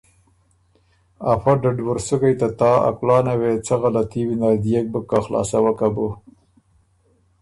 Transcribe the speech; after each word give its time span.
ا 1.31 1.33
فه 1.41 1.51
ډډوُرسُکئ 1.61 2.33
ته 2.41 2.47
تا 2.59 2.71
ا 2.89 2.91
کُلانه 2.97 3.33
وې 3.39 3.51
بيې 3.53 3.63
څۀ 3.65 3.75
غلطي 3.81 4.21
وینر 4.27 4.53
ديېک 4.63 4.85
بُک 4.93 5.05
که 5.09 5.17
خلاصوکه 5.25 5.87
بُو۔ 5.95 6.07